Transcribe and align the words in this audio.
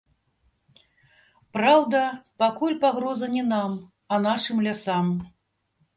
Праўда, 1.57 2.01
пакуль 2.43 2.79
пагроза 2.85 3.27
не 3.37 3.43
нам, 3.53 3.79
а 4.15 4.23
нашым 4.29 4.57
лясам. 4.69 5.07